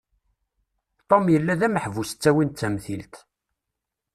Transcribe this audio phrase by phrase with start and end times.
[1.09, 3.15] Tom yella d ameḥbus ttawin d tamtilt.